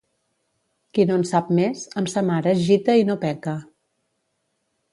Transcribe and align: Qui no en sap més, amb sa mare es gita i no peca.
Qui 0.97 1.03
no 1.09 1.17
en 1.19 1.25
sap 1.31 1.51
més, 1.59 1.83
amb 2.01 2.11
sa 2.13 2.25
mare 2.31 2.53
es 2.55 2.63
gita 2.71 2.97
i 3.03 3.07
no 3.11 3.19
peca. 3.27 3.57